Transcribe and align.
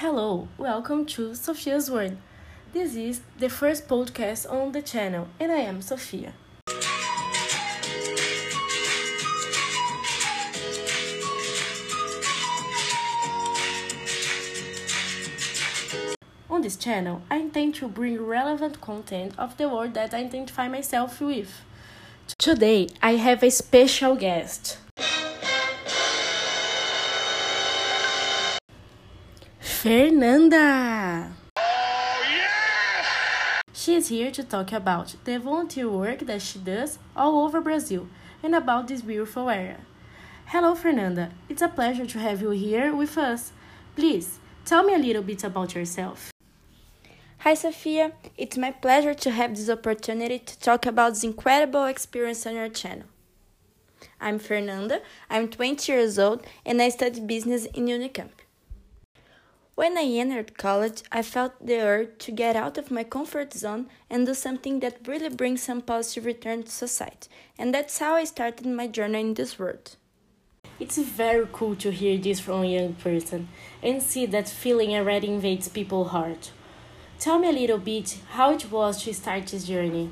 Hello, 0.00 0.46
welcome 0.56 1.06
to 1.06 1.34
Sophia's 1.34 1.90
World. 1.90 2.18
This 2.72 2.94
is 2.94 3.20
the 3.36 3.48
first 3.48 3.88
podcast 3.88 4.48
on 4.48 4.70
the 4.70 4.80
channel, 4.80 5.26
and 5.40 5.50
I 5.50 5.56
am 5.56 5.82
Sophia. 5.82 6.34
On 16.48 16.62
this 16.62 16.76
channel, 16.76 17.22
I 17.28 17.38
intend 17.38 17.74
to 17.74 17.88
bring 17.88 18.24
relevant 18.24 18.80
content 18.80 19.34
of 19.36 19.56
the 19.56 19.68
world 19.68 19.94
that 19.94 20.14
I 20.14 20.18
identify 20.18 20.68
myself 20.68 21.20
with. 21.20 21.64
Today, 22.38 22.86
I 23.02 23.16
have 23.16 23.42
a 23.42 23.50
special 23.50 24.14
guest. 24.14 24.78
Fernanda! 29.88 31.32
Oh, 31.56 32.22
she 33.72 33.94
is 33.94 34.08
here 34.08 34.30
to 34.30 34.44
talk 34.44 34.70
about 34.70 35.16
the 35.24 35.38
volunteer 35.38 35.88
work 35.88 36.18
that 36.26 36.42
she 36.42 36.58
does 36.58 36.98
all 37.16 37.42
over 37.46 37.62
Brazil 37.62 38.06
and 38.42 38.54
about 38.54 38.86
this 38.86 39.00
beautiful 39.00 39.48
area. 39.48 39.78
Hello, 40.44 40.74
Fernanda. 40.74 41.30
It's 41.48 41.62
a 41.62 41.68
pleasure 41.68 42.04
to 42.04 42.18
have 42.18 42.42
you 42.42 42.50
here 42.50 42.94
with 42.94 43.16
us. 43.16 43.52
Please, 43.96 44.38
tell 44.66 44.82
me 44.82 44.92
a 44.92 44.98
little 44.98 45.22
bit 45.22 45.42
about 45.42 45.74
yourself. 45.74 46.32
Hi, 47.38 47.54
Sophia. 47.54 48.12
It's 48.36 48.58
my 48.58 48.72
pleasure 48.72 49.14
to 49.14 49.30
have 49.30 49.56
this 49.56 49.70
opportunity 49.70 50.38
to 50.38 50.58
talk 50.58 50.84
about 50.84 51.14
this 51.14 51.24
incredible 51.24 51.86
experience 51.86 52.46
on 52.46 52.56
your 52.56 52.68
channel. 52.68 53.06
I'm 54.20 54.38
Fernanda, 54.38 55.00
I'm 55.30 55.48
20 55.48 55.90
years 55.90 56.18
old, 56.18 56.46
and 56.66 56.82
I 56.82 56.90
study 56.90 57.20
business 57.20 57.64
in 57.72 57.86
Unicamp. 57.86 58.32
When 59.78 59.96
I 59.96 60.02
entered 60.02 60.58
college, 60.58 61.04
I 61.12 61.22
felt 61.22 61.64
the 61.64 61.78
urge 61.78 62.18
to 62.24 62.32
get 62.32 62.56
out 62.56 62.78
of 62.78 62.90
my 62.90 63.04
comfort 63.04 63.54
zone 63.54 63.86
and 64.10 64.26
do 64.26 64.34
something 64.34 64.80
that 64.80 65.06
really 65.06 65.28
brings 65.28 65.62
some 65.62 65.82
positive 65.82 66.24
return 66.24 66.64
to 66.64 66.68
society, 66.68 67.28
and 67.56 67.72
that's 67.72 68.00
how 68.00 68.16
I 68.16 68.24
started 68.24 68.66
my 68.66 68.88
journey 68.88 69.20
in 69.20 69.34
this 69.34 69.56
world. 69.56 69.94
It's 70.80 70.98
very 70.98 71.46
cool 71.52 71.76
to 71.76 71.92
hear 71.92 72.18
this 72.18 72.40
from 72.40 72.62
a 72.62 72.66
young 72.66 72.94
person 72.94 73.50
and 73.80 74.02
see 74.02 74.26
that 74.26 74.48
feeling 74.48 74.96
already 74.96 75.28
invades 75.28 75.68
people's 75.68 76.10
heart. 76.10 76.50
Tell 77.20 77.38
me 77.38 77.48
a 77.48 77.52
little 77.52 77.78
bit 77.78 78.18
how 78.30 78.50
it 78.50 78.72
was 78.72 79.04
to 79.04 79.14
start 79.14 79.46
this 79.46 79.68
journey. 79.68 80.10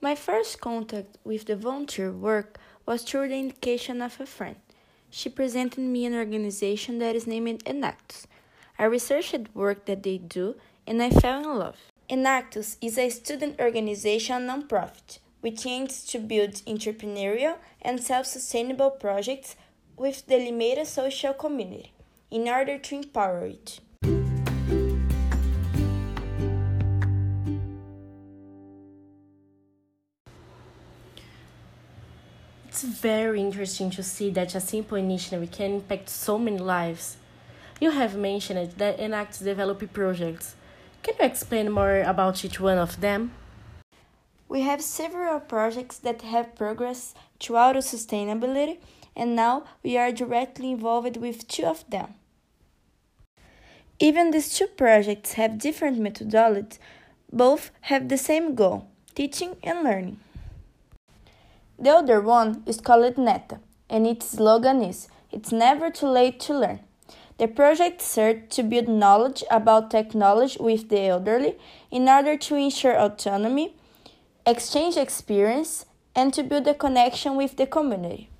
My 0.00 0.14
first 0.14 0.62
contact 0.62 1.18
with 1.22 1.44
the 1.44 1.56
volunteer 1.56 2.12
work 2.12 2.58
was 2.86 3.02
through 3.02 3.28
the 3.28 3.38
indication 3.38 4.00
of 4.00 4.18
a 4.18 4.24
friend 4.24 4.56
she 5.16 5.30
presented 5.30 5.80
me 5.80 6.04
an 6.04 6.14
organization 6.14 6.98
that 6.98 7.16
is 7.16 7.26
named 7.26 7.64
Enactus. 7.64 8.26
I 8.78 8.84
researched 8.84 9.32
the 9.32 9.46
work 9.54 9.86
that 9.86 10.02
they 10.02 10.18
do 10.18 10.56
and 10.86 11.02
I 11.02 11.08
fell 11.08 11.40
in 11.40 11.58
love. 11.58 11.78
Enactus 12.10 12.76
is 12.82 12.98
a 12.98 13.08
student 13.08 13.58
organization 13.58 14.46
nonprofit 14.46 15.20
which 15.40 15.64
aims 15.64 16.04
to 16.08 16.18
build 16.18 16.56
entrepreneurial 16.66 17.56
and 17.80 17.98
self 17.98 18.26
sustainable 18.26 18.90
projects 18.90 19.56
with 19.96 20.26
the 20.26 20.34
Limeira 20.34 20.84
social 20.84 21.32
community 21.32 21.92
in 22.30 22.46
order 22.46 22.76
to 22.76 22.96
empower 22.96 23.46
it. 23.46 23.80
Very 32.96 33.40
interesting 33.40 33.90
to 33.90 34.02
see 34.02 34.30
that 34.30 34.54
a 34.54 34.60
simple 34.60 34.96
initiative 34.96 35.50
can 35.50 35.74
impact 35.74 36.08
so 36.08 36.38
many 36.38 36.58
lives. 36.58 37.16
You 37.80 37.90
have 37.90 38.16
mentioned 38.16 38.72
that 38.78 38.98
Enactus 38.98 39.44
develop 39.44 39.92
projects. 39.92 40.56
Can 41.02 41.14
you 41.20 41.26
explain 41.26 41.70
more 41.70 42.00
about 42.02 42.44
each 42.44 42.58
one 42.58 42.78
of 42.78 43.00
them? 43.00 43.32
We 44.48 44.62
have 44.62 44.82
several 44.82 45.40
projects 45.40 45.98
that 45.98 46.22
have 46.22 46.54
progressed 46.54 47.16
throughout 47.40 47.76
sustainability, 47.76 48.78
and 49.14 49.36
now 49.36 49.64
we 49.82 49.96
are 49.96 50.12
directly 50.12 50.72
involved 50.72 51.16
with 51.16 51.48
two 51.48 51.64
of 51.64 51.84
them. 51.90 52.14
Even 53.98 54.30
these 54.30 54.56
two 54.56 54.66
projects 54.66 55.32
have 55.32 55.58
different 55.58 55.98
methodologies, 55.98 56.78
both 57.32 57.70
have 57.82 58.08
the 58.08 58.18
same 58.18 58.54
goal 58.54 58.88
teaching 59.14 59.56
and 59.62 59.82
learning. 59.82 60.20
The 61.78 61.90
other 61.90 62.20
one 62.22 62.62
is 62.64 62.80
called 62.80 63.18
NETA, 63.18 63.60
and 63.90 64.06
its 64.06 64.30
slogan 64.30 64.82
is 64.82 65.08
It's 65.30 65.52
never 65.52 65.90
too 65.90 66.08
late 66.08 66.40
to 66.40 66.58
learn. 66.58 66.80
The 67.38 67.48
project 67.48 68.00
served 68.00 68.50
to 68.52 68.62
build 68.62 68.88
knowledge 68.88 69.44
about 69.50 69.90
technology 69.90 70.56
with 70.58 70.88
the 70.88 71.00
elderly 71.08 71.58
in 71.90 72.08
order 72.08 72.38
to 72.38 72.54
ensure 72.54 72.98
autonomy, 72.98 73.74
exchange 74.46 74.96
experience, 74.96 75.84
and 76.14 76.32
to 76.32 76.42
build 76.42 76.66
a 76.66 76.72
connection 76.72 77.36
with 77.36 77.56
the 77.56 77.66
community. 77.66 78.30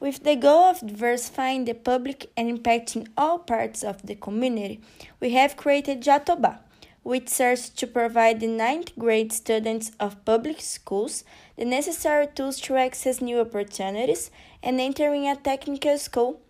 With 0.00 0.24
the 0.24 0.36
goal 0.36 0.64
of 0.70 0.80
diversifying 0.80 1.66
the 1.66 1.74
public 1.74 2.30
and 2.34 2.48
impacting 2.48 3.08
all 3.18 3.40
parts 3.40 3.82
of 3.82 4.06
the 4.06 4.14
community, 4.14 4.80
we 5.20 5.30
have 5.32 5.56
created 5.56 6.02
Jatobá 6.02 6.60
which 7.02 7.28
serves 7.28 7.68
to 7.70 7.86
provide 7.86 8.40
the 8.40 8.46
ninth 8.46 8.92
grade 8.98 9.32
students 9.32 9.92
of 9.98 10.24
public 10.24 10.60
schools 10.60 11.24
the 11.56 11.64
necessary 11.64 12.28
tools 12.34 12.60
to 12.60 12.76
access 12.76 13.20
new 13.20 13.40
opportunities 13.40 14.30
and 14.62 14.80
entering 14.80 15.26
a 15.26 15.34
technical 15.34 15.98
school, 15.98 16.40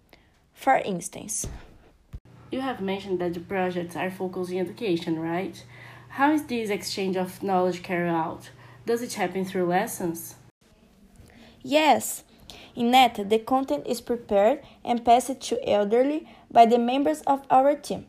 for 0.52 0.76
instance. 0.76 1.46
You 2.50 2.60
have 2.60 2.80
mentioned 2.80 3.18
that 3.20 3.34
the 3.34 3.40
projects 3.40 3.96
are 3.96 4.10
focused 4.10 4.50
in 4.50 4.58
education, 4.58 5.18
right? 5.18 5.62
How 6.10 6.32
is 6.32 6.44
this 6.44 6.70
exchange 6.70 7.16
of 7.16 7.42
knowledge 7.42 7.82
carried 7.82 8.10
out? 8.10 8.50
Does 8.86 9.02
it 9.02 9.14
happen 9.14 9.44
through 9.44 9.66
lessons? 9.66 10.34
Yes. 11.62 12.24
In 12.74 12.90
NETA, 12.90 13.24
the 13.24 13.38
content 13.38 13.86
is 13.86 14.00
prepared 14.00 14.62
and 14.84 15.04
passed 15.04 15.40
to 15.40 15.68
elderly 15.68 16.28
by 16.50 16.64
the 16.64 16.78
members 16.78 17.20
of 17.22 17.42
our 17.50 17.74
team. 17.74 18.06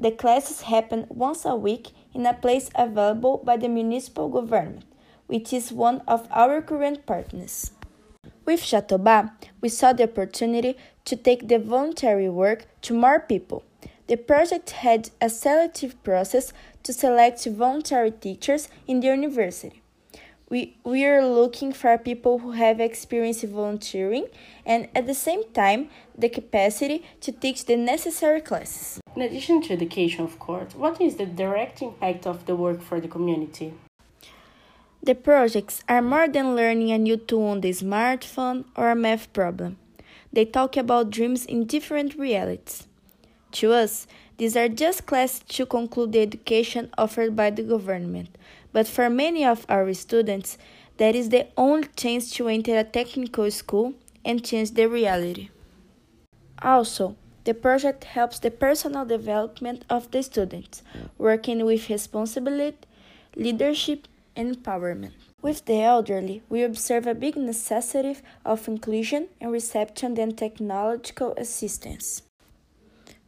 The 0.00 0.10
classes 0.10 0.62
happen 0.62 1.04
once 1.10 1.44
a 1.44 1.54
week 1.54 1.88
in 2.14 2.24
a 2.24 2.32
place 2.32 2.70
available 2.74 3.42
by 3.44 3.58
the 3.58 3.68
municipal 3.68 4.30
government, 4.30 4.84
which 5.26 5.52
is 5.52 5.72
one 5.72 6.00
of 6.08 6.26
our 6.30 6.62
current 6.62 7.04
partners. 7.04 7.72
With 8.46 8.62
Jatobá, 8.62 9.32
we 9.60 9.68
saw 9.68 9.92
the 9.92 10.04
opportunity 10.04 10.78
to 11.04 11.16
take 11.16 11.48
the 11.48 11.58
voluntary 11.58 12.30
work 12.30 12.64
to 12.80 12.94
more 12.94 13.20
people. 13.20 13.62
The 14.06 14.16
project 14.16 14.70
had 14.70 15.10
a 15.20 15.28
selective 15.28 16.02
process 16.02 16.54
to 16.82 16.94
select 16.94 17.44
voluntary 17.44 18.10
teachers 18.10 18.70
in 18.86 19.00
the 19.00 19.08
university 19.08 19.82
we, 20.50 20.76
we 20.82 21.06
are 21.06 21.24
looking 21.24 21.72
for 21.72 21.96
people 21.96 22.40
who 22.40 22.50
have 22.50 22.80
experience 22.80 23.44
volunteering 23.44 24.26
and 24.66 24.88
at 24.96 25.06
the 25.06 25.14
same 25.14 25.44
time 25.54 25.88
the 26.18 26.28
capacity 26.28 27.04
to 27.20 27.30
teach 27.30 27.64
the 27.66 27.76
necessary 27.76 28.40
classes. 28.40 29.00
In 29.20 29.26
addition 29.26 29.60
to 29.60 29.74
education, 29.74 30.24
of 30.24 30.38
course, 30.38 30.74
what 30.74 30.98
is 30.98 31.16
the 31.16 31.26
direct 31.26 31.82
impact 31.82 32.26
of 32.26 32.46
the 32.46 32.56
work 32.56 32.80
for 32.80 33.02
the 33.02 33.06
community? 33.06 33.74
The 35.02 35.14
projects 35.14 35.84
are 35.90 36.00
more 36.00 36.26
than 36.26 36.56
learning 36.56 36.90
a 36.90 36.96
new 36.96 37.18
tool 37.18 37.48
on 37.48 37.60
the 37.60 37.68
smartphone 37.68 38.64
or 38.74 38.90
a 38.90 38.94
math 38.94 39.30
problem. 39.34 39.76
They 40.32 40.46
talk 40.46 40.74
about 40.78 41.10
dreams 41.10 41.44
in 41.44 41.66
different 41.66 42.14
realities. 42.16 42.86
To 43.60 43.74
us, 43.74 44.06
these 44.38 44.56
are 44.56 44.70
just 44.70 45.04
classes 45.04 45.40
to 45.48 45.66
conclude 45.66 46.12
the 46.12 46.22
education 46.22 46.88
offered 46.96 47.36
by 47.36 47.50
the 47.50 47.62
government, 47.62 48.38
but 48.72 48.88
for 48.88 49.10
many 49.10 49.44
of 49.44 49.66
our 49.68 49.92
students, 49.92 50.56
that 50.96 51.14
is 51.14 51.28
the 51.28 51.46
only 51.58 51.88
chance 51.94 52.30
to 52.36 52.48
enter 52.48 52.78
a 52.78 52.84
technical 52.84 53.50
school 53.50 53.92
and 54.24 54.42
change 54.42 54.70
the 54.70 54.88
reality. 54.88 55.50
Also, 56.62 57.16
the 57.50 57.54
project 57.54 58.04
helps 58.04 58.38
the 58.38 58.48
personal 58.48 59.04
development 59.04 59.84
of 59.90 60.08
the 60.12 60.22
students, 60.22 60.84
working 61.18 61.64
with 61.64 61.90
responsibility, 61.90 62.78
leadership, 63.34 64.06
and 64.36 64.56
empowerment. 64.56 65.14
With 65.42 65.64
the 65.64 65.82
elderly, 65.82 66.42
we 66.48 66.62
observe 66.62 67.08
a 67.08 67.14
big 67.24 67.36
necessity 67.36 68.18
of 68.44 68.68
inclusion 68.68 69.26
and 69.40 69.50
reception 69.50 70.16
and 70.16 70.38
technological 70.38 71.34
assistance. 71.36 72.22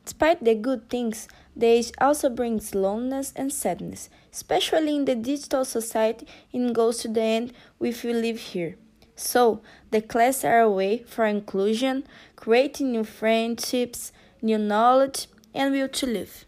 Despite 0.04 0.44
the 0.44 0.54
good 0.54 0.88
things, 0.88 1.26
the 1.56 1.66
age 1.66 1.90
also 2.00 2.30
brings 2.30 2.76
loneliness 2.76 3.32
and 3.34 3.52
sadness, 3.52 4.08
especially 4.32 4.94
in 4.94 5.04
the 5.04 5.16
digital 5.16 5.64
society 5.64 6.28
and 6.52 6.72
goes 6.72 6.98
to 6.98 7.08
the 7.08 7.22
end 7.22 7.52
if 7.80 8.04
we 8.04 8.12
live 8.12 8.38
here. 8.38 8.76
So, 9.16 9.60
the 9.90 10.00
classes 10.00 10.44
are 10.44 10.60
a 10.60 10.70
way 10.70 11.04
for 11.06 11.26
inclusion, 11.26 12.04
creating 12.36 12.92
new 12.92 13.04
friendships, 13.04 14.12
new 14.40 14.58
knowledge, 14.58 15.26
and 15.54 15.72
will 15.72 15.88
to 15.88 16.06
live. 16.06 16.44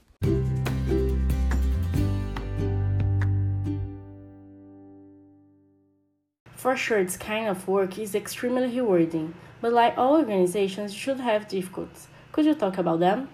For 6.65 6.77
sure, 6.77 7.05
this 7.05 7.19
kind 7.19 7.47
of 7.47 7.69
work 7.69 7.99
is 7.99 8.15
extremely 8.15 8.81
rewarding, 8.81 9.35
but 9.61 9.75
like 9.75 9.99
all 9.99 10.17
organizations, 10.17 10.95
should 10.95 11.21
have 11.21 11.47
difficulties. 11.47 12.09
Could 12.33 12.47
you 12.47 12.55
talk 12.55 12.79
about 12.79 13.01
them? 13.01 13.29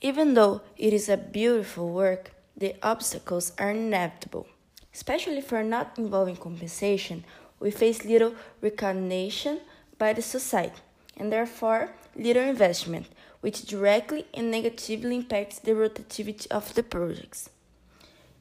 Even 0.00 0.34
though 0.34 0.62
it 0.76 0.92
is 0.92 1.08
a 1.08 1.16
beautiful 1.16 1.88
work, 1.90 2.32
the 2.56 2.74
obstacles 2.82 3.52
are 3.58 3.70
inevitable. 3.70 4.48
Especially 4.92 5.40
for 5.40 5.62
not 5.62 5.96
involving 5.96 6.36
compensation, 6.36 7.24
we 7.60 7.70
face 7.70 8.04
little 8.04 8.34
recognition 8.60 9.60
by 9.98 10.12
the 10.12 10.22
society 10.22 10.80
and 11.16 11.32
therefore 11.32 11.90
little 12.16 12.42
investment, 12.42 13.06
which 13.40 13.66
directly 13.66 14.26
and 14.34 14.50
negatively 14.50 15.16
impacts 15.16 15.58
the 15.58 15.72
rotativity 15.72 16.46
of 16.48 16.74
the 16.74 16.82
projects. 16.82 17.50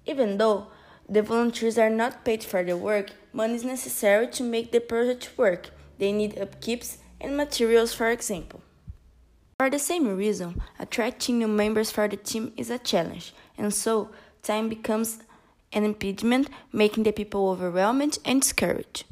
Even 0.06 0.38
though 0.38 0.68
the 1.10 1.22
volunteers 1.22 1.78
are 1.78 1.90
not 1.90 2.26
paid 2.26 2.44
for 2.44 2.64
the 2.64 2.78
work, 2.78 3.12
money 3.34 3.56
is 3.56 3.64
necessary 3.64 4.28
to 4.28 4.44
make 4.44 4.72
the 4.72 4.80
project 4.80 5.32
work. 5.38 5.70
They 5.98 6.12
need 6.12 6.36
upkeeps 6.36 6.98
and 7.20 7.36
materials, 7.36 7.94
for 7.94 8.10
example. 8.10 8.62
For 9.58 9.70
the 9.70 9.80
same 9.80 10.16
reason, 10.16 10.62
attracting 10.78 11.40
new 11.40 11.48
members 11.48 11.90
for 11.90 12.08
the 12.08 12.18
team 12.18 12.54
is 12.58 12.70
a 12.70 12.78
challenge, 12.78 13.34
and 13.58 13.74
so 13.74 14.10
time 14.44 14.70
becomes 14.70 15.20
an 15.74 15.84
impediment, 15.84 16.50
making 16.72 17.04
the 17.04 17.12
people 17.12 17.50
overwhelmed 17.50 18.20
and 18.26 18.42
discouraged. 18.42 19.04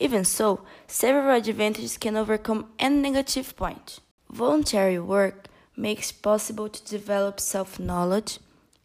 Even 0.00 0.24
so, 0.24 0.60
several 0.86 1.36
advantages 1.36 1.96
can 1.96 2.16
overcome 2.16 2.66
any 2.78 3.10
negative 3.10 3.56
point. 3.56 4.00
Voluntary 4.30 4.98
work 4.98 5.48
makes 5.76 6.12
possible 6.12 6.68
to 6.68 6.84
develop 6.84 7.40
self 7.40 7.80
knowledge, 7.80 8.38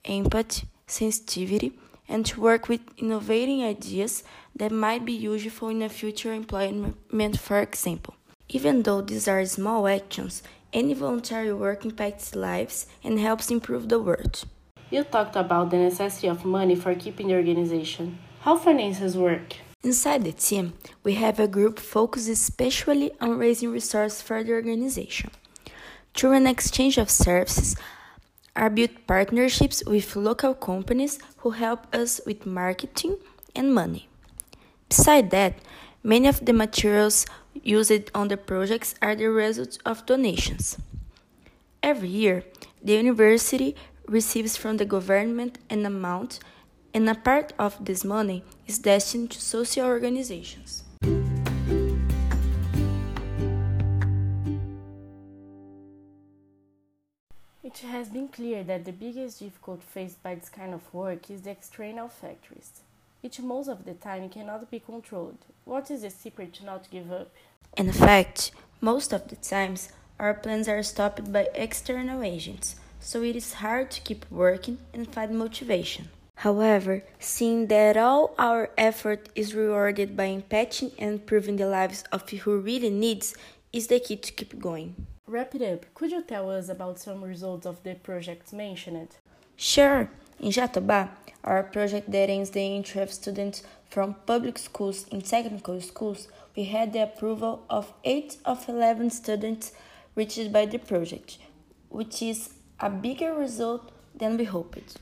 empathy, 0.05 0.67
sensitivity, 0.88 1.73
and 2.07 2.25
to 2.25 2.41
work 2.41 2.67
with 2.67 2.81
innovating 2.97 3.63
ideas 3.63 4.23
that 4.55 4.71
might 4.71 5.05
be 5.05 5.13
useful 5.13 5.69
in 5.69 5.81
a 5.81 5.89
future 5.89 6.33
employment, 6.33 7.39
for 7.39 7.59
example. 7.59 8.15
Even 8.50 8.83
though 8.83 9.01
these 9.01 9.27
are 9.27 9.45
small 9.45 9.88
actions, 9.88 10.44
any 10.71 10.94
voluntary 10.94 11.53
work 11.53 11.85
impacts 11.85 12.35
lives 12.35 12.88
and 13.03 13.19
helps 13.19 13.50
improve 13.51 13.89
the 13.89 14.00
world. 14.00 14.45
You 14.94 15.04
talked 15.04 15.36
about 15.36 15.72
the 15.72 15.78
necessity 15.78 16.28
of 16.28 16.45
money 16.45 16.75
for 16.75 16.94
keeping 16.94 17.30
the 17.30 17.34
organization. 17.34 18.19
How 18.42 18.56
finances 18.56 19.18
work? 19.18 19.56
Inside 19.81 20.24
the 20.24 20.34
team, 20.34 20.74
we 21.04 21.16
have 21.16 21.40
a 21.40 21.48
group 21.48 21.80
focused 21.80 22.30
especially 22.30 23.10
on 23.19 23.40
raising 23.40 23.72
resources 23.72 24.22
for 24.22 24.44
the 24.44 24.51
organization. 24.51 25.31
Through 26.13 26.34
an 26.34 26.45
exchange 26.45 27.00
of 27.00 27.10
services, 27.10 27.75
are 28.56 28.69
built 28.69 28.92
partnerships 29.07 29.84
with 29.88 30.16
local 30.16 30.54
companies 30.54 31.18
who 31.38 31.50
help 31.50 31.88
us 31.92 32.22
with 32.28 32.46
marketing 32.46 33.18
and 33.56 33.74
money. 33.74 34.07
Besides 34.89 35.31
that, 35.31 35.56
many 36.04 36.28
of 36.28 36.46
the 36.46 36.54
materials 36.54 37.25
used 37.63 38.12
on 38.13 38.28
the 38.28 38.38
projects 38.38 38.94
are 39.01 39.16
the 39.16 39.31
result 39.31 39.80
of 39.88 40.06
donations. 40.06 40.78
Every 41.81 42.10
year, 42.10 42.44
the 42.84 42.94
university 42.94 43.75
receives 44.07 44.57
from 44.57 44.77
the 44.77 44.85
government 44.85 45.57
an 45.69 45.85
amount 45.85 46.39
and 46.94 47.09
a 47.09 47.15
part 47.15 47.53
of 47.57 47.83
this 47.83 48.03
money 48.03 48.44
is 48.67 48.77
destined 48.77 49.31
to 49.31 49.41
social 49.41 49.85
organizations. 49.85 50.83
It 57.63 57.79
has 57.79 58.09
been 58.09 58.27
clear 58.27 58.63
that 58.65 58.85
the 58.85 58.91
biggest 58.91 59.39
difficulty 59.39 59.81
faced 59.88 60.21
by 60.21 60.35
this 60.35 60.50
kind 60.50 60.75
of 60.75 60.94
work 60.94 61.31
is 61.31 61.41
the 61.41 61.50
external 61.50 62.07
factors, 62.07 62.81
which 63.21 63.39
most 63.39 63.67
of 63.67 63.85
the 63.85 63.95
time 63.95 64.29
cannot 64.29 64.69
be 64.69 64.79
controlled. 64.79 65.39
What 65.65 65.89
is 65.89 66.03
the 66.03 66.11
secret 66.11 66.53
to 66.55 66.65
not 66.65 66.91
give 66.91 67.11
up? 67.11 67.31
In 67.75 67.91
fact, 67.91 68.51
most 68.79 69.11
of 69.11 69.27
the 69.27 69.38
times 69.38 69.89
our 70.19 70.35
plans 70.35 70.67
are 70.67 70.83
stopped 70.83 71.33
by 71.33 71.47
external 71.55 72.21
agents, 72.21 72.75
so 73.03 73.21
it 73.21 73.35
is 73.35 73.53
hard 73.55 73.91
to 73.91 74.01
keep 74.01 74.25
working 74.31 74.77
and 74.94 75.13
find 75.13 75.38
motivation. 75.38 76.07
However, 76.35 77.03
seeing 77.19 77.67
that 77.67 77.97
all 77.97 78.33
our 78.39 78.69
effort 78.77 79.29
is 79.35 79.53
rewarded 79.53 80.15
by 80.17 80.27
impacting 80.27 80.94
and 80.97 81.19
improving 81.19 81.57
the 81.57 81.67
lives 81.67 82.03
of 82.11 82.27
who 82.29 82.57
really 82.59 82.89
needs 82.89 83.35
is 83.71 83.88
the 83.88 84.00
key 84.00 84.15
to 84.15 84.31
keep 84.31 84.57
going. 84.59 85.05
Wrap 85.27 85.53
it 85.53 85.61
up. 85.61 85.85
Could 85.94 86.11
you 86.11 86.23
tell 86.23 86.50
us 86.50 86.69
about 86.69 87.00
some 87.00 87.23
results 87.23 87.65
of 87.65 87.83
the 87.83 87.95
projects 87.95 88.53
mentioned? 88.53 89.09
Sure. 89.55 90.09
In 90.39 90.50
Jatobá, 90.50 91.09
our 91.44 91.63
project 91.63 92.09
that 92.11 92.29
aims 92.29 92.51
the 92.51 92.61
interest 92.61 93.03
of 93.03 93.13
students 93.13 93.63
from 93.89 94.15
public 94.25 94.57
schools 94.57 95.05
and 95.11 95.23
technical 95.23 95.79
schools, 95.81 96.27
we 96.55 96.65
had 96.65 96.94
the 96.94 97.03
approval 97.03 97.63
of 97.69 97.94
8 98.03 98.38
of 98.45 98.67
11 98.67 99.09
students 99.11 99.71
reached 100.15 100.51
by 100.51 100.65
the 100.65 100.79
project, 100.79 101.38
which 101.89 102.21
is 102.21 102.50
a 102.80 102.90
bigger 102.90 103.34
result 103.34 103.92
than 104.16 104.38
we 104.38 104.46
hoped. 104.46 105.00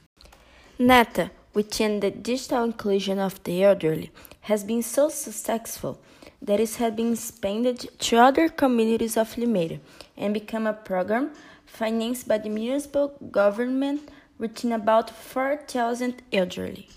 NETA, 0.79 1.31
which 1.53 1.81
in 1.81 1.99
the 1.99 2.11
digital 2.11 2.63
inclusion 2.63 3.19
of 3.19 3.43
the 3.43 3.63
elderly, 3.63 4.11
has 4.41 4.63
been 4.63 4.81
so 4.81 5.09
successful 5.09 5.99
that 6.41 6.59
it 6.59 6.75
has 6.75 6.93
been 6.93 7.13
expanded 7.13 7.89
to 7.99 8.17
other 8.17 8.49
communities 8.49 9.15
of 9.15 9.35
Limeira 9.35 9.79
and 10.17 10.33
become 10.33 10.65
a 10.65 10.73
program 10.73 11.31
financed 11.65 12.27
by 12.27 12.37
the 12.37 12.49
municipal 12.49 13.09
government 13.31 14.09
reaching 14.37 14.73
about 14.73 15.09
4,000 15.09 16.21
elderly. 16.33 16.89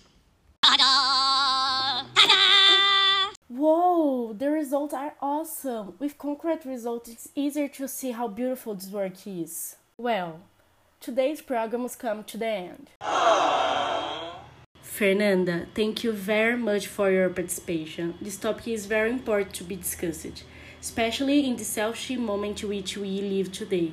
Whoa, 3.48 4.32
the 4.32 4.50
results 4.50 4.94
are 4.94 5.14
awesome! 5.20 5.94
With 5.98 6.18
concrete 6.18 6.64
results, 6.64 7.10
it's 7.10 7.28
easier 7.34 7.68
to 7.68 7.86
see 7.86 8.12
how 8.12 8.28
beautiful 8.28 8.74
this 8.74 8.88
work 8.88 9.26
is. 9.26 9.76
Well, 9.96 10.40
today's 11.04 11.42
program 11.42 11.82
has 11.82 11.96
come 11.96 12.24
to 12.24 12.38
the 12.38 12.46
end. 12.46 12.88
Fernanda, 14.80 15.66
thank 15.74 16.02
you 16.02 16.12
very 16.12 16.56
much 16.56 16.86
for 16.86 17.10
your 17.10 17.28
participation. 17.28 18.14
This 18.22 18.38
topic 18.38 18.68
is 18.68 18.86
very 18.86 19.10
important 19.10 19.52
to 19.56 19.64
be 19.64 19.76
discussed, 19.76 20.44
especially 20.80 21.46
in 21.46 21.56
the 21.56 21.64
selfish 21.64 22.16
moment 22.16 22.64
which 22.64 22.96
we 22.96 23.20
live 23.20 23.52
today. 23.52 23.92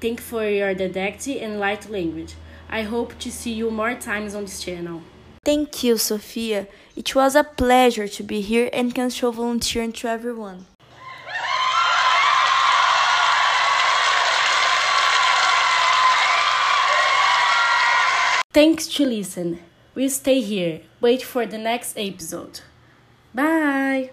Thank 0.00 0.20
you 0.20 0.24
for 0.24 0.48
your 0.48 0.72
didactic 0.72 1.42
and 1.42 1.60
light 1.60 1.90
language. 1.90 2.34
I 2.70 2.82
hope 2.82 3.18
to 3.18 3.30
see 3.30 3.52
you 3.52 3.70
more 3.70 3.94
times 3.94 4.34
on 4.34 4.44
this 4.44 4.62
channel. 4.62 5.02
Thank 5.44 5.84
you, 5.84 5.98
Sophia. 5.98 6.68
It 6.96 7.14
was 7.14 7.34
a 7.36 7.44
pleasure 7.44 8.08
to 8.08 8.22
be 8.22 8.40
here 8.40 8.70
and 8.72 8.94
can 8.94 9.10
show 9.10 9.30
volunteering 9.30 9.92
to 9.92 10.08
everyone. 10.08 10.64
Thanks 18.56 18.86
to 18.86 19.04
listen. 19.04 19.58
We 19.94 20.08
stay 20.08 20.40
here. 20.40 20.80
Wait 21.02 21.22
for 21.22 21.44
the 21.44 21.58
next 21.58 21.98
episode. 21.98 22.60
Bye. 23.34 24.12